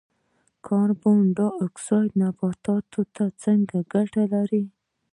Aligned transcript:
کاربن 0.65 1.17
ډای 1.37 1.53
اکسایډ 1.65 2.09
نباتاتو 2.21 3.01
ته 3.15 3.23
څه 3.41 3.49
ګټه 3.93 4.23
لري؟ 4.33 4.63